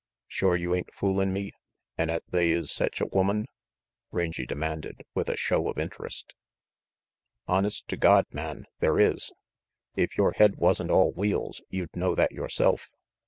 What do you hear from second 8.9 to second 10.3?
is. If